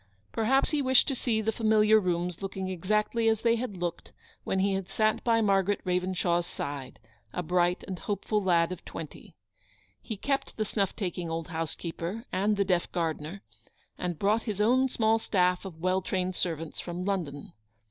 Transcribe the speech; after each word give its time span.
Perhaps 0.31 0.71
he 0.71 0.81
wished 0.81 1.07
to 1.09 1.13
see 1.13 1.41
the 1.41 1.51
familiar 1.51 1.99
rooms 1.99 2.41
looking 2.41 2.69
exactly 2.69 3.29
as 3.29 3.41
'they 3.41 3.55
had 3.57 3.77
looked 3.77 4.11
when 4.43 4.57
he 4.57 4.73
had 4.73 4.89
sat 4.89 5.23
by 5.23 5.41
Margaret 5.41 5.79
Ravenshaw's 5.85 6.47
side, 6.47 6.99
a 7.31 7.43
bright 7.43 7.83
and 7.87 7.99
hopeful 7.99 8.41
lad 8.41 8.71
of 8.71 8.83
twenty. 8.83 9.35
He 10.01 10.17
kept 10.17 10.57
the 10.57 10.65
snuff 10.65 10.95
taking 10.95 11.29
old 11.29 11.49
housekeeper 11.49 12.25
and 12.31 12.57
the 12.57 12.65
deaf 12.65 12.91
gardener, 12.91 13.43
and 13.95 14.17
brought 14.17 14.41
his 14.49 14.59
own 14.59 14.89
small 14.89 15.19
staff 15.19 15.65
of 15.65 15.77
well 15.81 16.01
trained 16.01 16.33
servants 16.33 16.79
from 16.79 17.05
London. 17.05 17.53